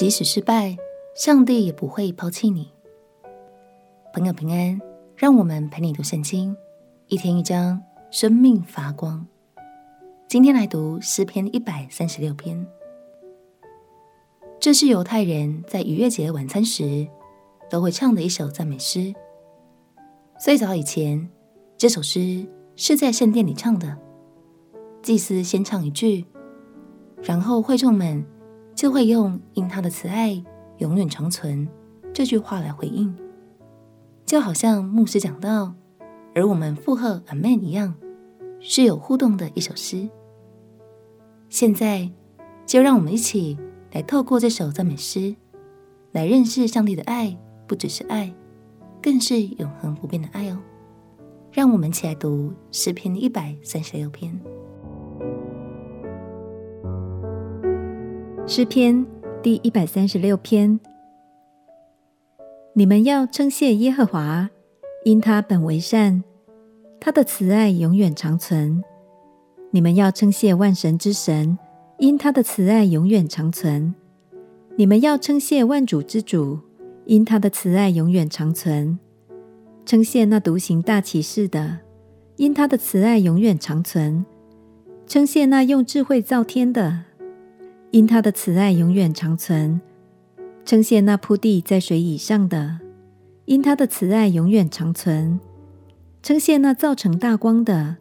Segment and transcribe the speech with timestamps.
[0.00, 0.78] 即使失败，
[1.14, 2.72] 上帝也不会抛弃你。
[4.14, 4.80] 朋友平安，
[5.14, 6.56] 让我们陪你读圣经，
[7.08, 7.78] 一天一章，
[8.10, 9.26] 生命发光。
[10.26, 12.66] 今天来读诗篇一百三十六篇。
[14.58, 17.06] 这是犹太人在逾越节晚餐时
[17.68, 19.14] 都会唱的一首赞美诗。
[20.42, 21.28] 最早以前，
[21.76, 23.98] 这首诗是在圣殿里唱的。
[25.02, 26.24] 祭司先唱一句，
[27.22, 28.24] 然后会众们
[28.80, 30.42] 就会用“因他的慈爱
[30.78, 31.68] 永远长存”
[32.14, 33.14] 这句话来回应，
[34.24, 35.74] 就好像牧师讲到，
[36.34, 37.94] 而我们附和阿门一样，
[38.58, 40.08] 是有互动的一首诗。
[41.50, 42.10] 现在，
[42.64, 43.58] 就让我们一起
[43.92, 45.36] 来透过这首赞美诗，
[46.12, 48.32] 来认识上帝的爱，不只是爱，
[49.02, 50.58] 更是永恒不变的爱哦。
[51.52, 54.40] 让我们一起来读诗篇一百三十六篇。
[58.52, 59.06] 诗篇
[59.44, 60.80] 第一百三十六篇：
[62.72, 64.50] 你们要称谢耶和华，
[65.04, 66.24] 因他本为善，
[66.98, 68.82] 他的慈爱永远长存。
[69.70, 71.56] 你们要称谢万神之神，
[72.00, 73.94] 因他的慈爱永远长存。
[74.74, 76.58] 你们要称谢万主之主，
[77.04, 78.98] 因他的慈爱永远长存。
[79.86, 81.78] 称谢那独行大奇事的，
[82.34, 84.26] 因他的慈爱永远长存。
[85.06, 87.09] 称谢那用智慧造天的。
[87.92, 89.80] 因他的慈爱永远长存，
[90.64, 92.78] 称谢那铺地在水以上的；
[93.46, 95.40] 因他的慈爱永远长存，
[96.22, 97.96] 称谢那造成大光的；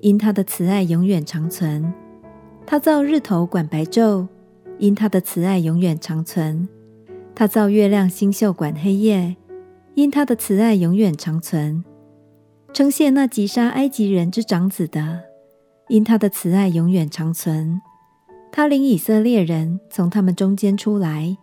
[0.00, 1.90] 因他的慈爱永远长存，
[2.66, 4.28] 他造日头管白昼；
[4.78, 6.68] 因他的慈爱永远长存，
[7.34, 9.36] 他造月亮星宿管黑夜；
[9.94, 11.82] 因他的慈爱永远长存，
[12.74, 15.20] 称谢那击杀埃及人之长子的；
[15.88, 17.80] 因他的慈爱永远长存。
[18.52, 21.36] 他领以色列人从他们中间出来，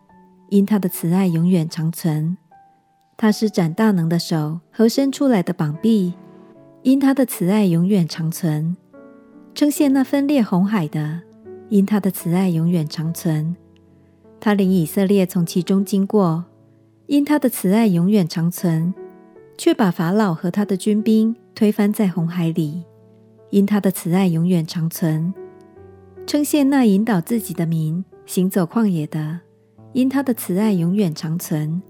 [0.50, 2.38] 因他的慈爱永远长存。
[3.16, 6.14] 他施展大能的手和伸出来的膀臂，
[6.84, 8.76] 因他的慈爱永远长存。
[9.56, 11.22] 称谢那分裂红海的，
[11.70, 13.56] 因他的慈爱永远长存。
[14.40, 16.46] 他领以色列从其中经过，
[17.08, 18.94] 因他的慈爱永远长存，
[19.58, 22.84] 却把法老和他的军兵推翻在红海里，
[23.50, 25.34] 因他的慈爱永远长存。
[26.28, 29.40] 称谢那引导自己的民行走旷野的，
[29.94, 31.82] 因他的慈爱永远长存；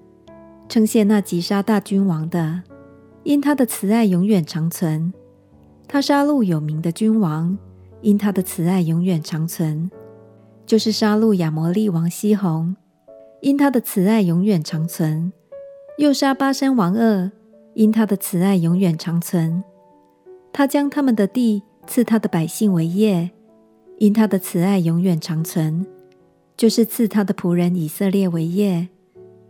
[0.69, 2.61] 称谢那击杀大君王的，
[3.23, 5.11] 因他的慈爱永远长存。
[5.87, 7.57] 他杀戮有名的君王，
[8.01, 9.89] 因他的慈爱永远长存，
[10.67, 12.75] 就是杀戮亚摩利王西宏，
[13.41, 15.31] 因他的慈爱永远长存；
[15.97, 17.31] 又杀巴珊王二，
[17.73, 19.63] 因他的慈爱永远长存。
[20.53, 23.31] 他将他们的地赐他的百姓为业。
[23.97, 25.85] 因他的慈爱永远长存，
[26.55, 28.89] 就是赐他的仆人以色列为业。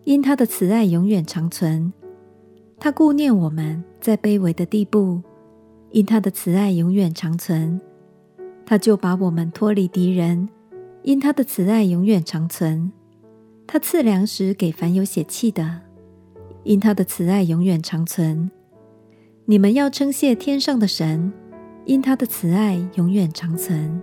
[0.06, 1.92] 因他的慈爱永远长存，
[2.80, 5.22] 他顾念我们在卑微的地步。
[5.92, 7.80] 因他的慈爱永远长存，
[8.66, 10.48] 他就把我们脱离敌人。
[11.04, 12.92] 因他的慈爱永远长存，
[13.66, 15.82] 他赐粮食给凡有血气的。
[16.64, 18.52] 因他的慈爱永远长存，
[19.46, 21.32] 你们要称谢天上的神，
[21.86, 24.02] 因他的慈爱永远长存。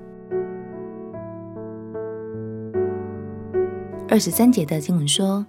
[4.15, 5.45] 二十三节的经文说：“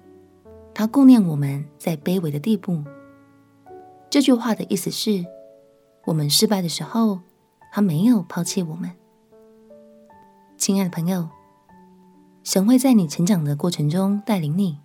[0.74, 2.84] 他顾念我们在卑微的地步。”
[4.10, 5.24] 这句话的意思是，
[6.06, 7.20] 我们失败的时候，
[7.72, 8.90] 他没有抛弃我们。
[10.58, 11.30] 亲爱的朋友，
[12.44, 14.80] 神会在你成长的过程中带领你，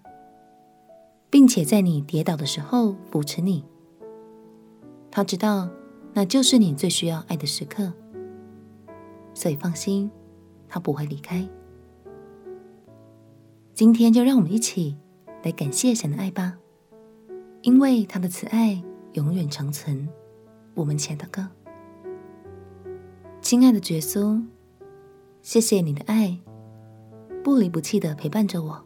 [1.31, 3.65] 并且在你跌倒的时候扶持你。
[5.11, 5.71] 他知道
[6.13, 7.91] 那就是你最需要爱的时刻，
[9.33, 10.11] 所以放心，
[10.69, 11.49] 他不会离开。
[13.81, 14.95] 今天就让我们一起
[15.43, 16.59] 来感谢神的爱吧，
[17.63, 18.79] 因为他的慈爱
[19.15, 20.07] 永远长存。
[20.75, 21.49] 我们前的歌，
[23.41, 24.45] 亲爱的耶稣，
[25.41, 26.39] 谢谢你的爱，
[27.43, 28.85] 不离不弃的陪伴着我。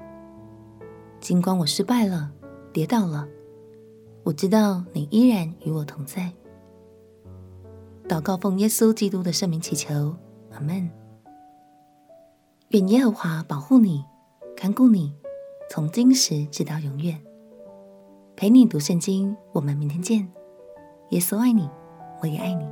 [1.18, 2.30] 尽管我失败了，
[2.72, 3.26] 跌倒了，
[4.22, 6.32] 我知道你依然与我同在。
[8.08, 10.14] 祷告奉耶稣基督的圣名祈求，
[10.52, 10.88] 阿门。
[12.68, 14.04] 愿耶和华保护你。
[14.64, 15.12] 看顾你，
[15.68, 17.22] 从今时直到永远，
[18.34, 19.36] 陪你读圣经。
[19.52, 20.26] 我们明天见。
[21.10, 21.68] 耶稣爱你，
[22.22, 22.64] 我也爱你。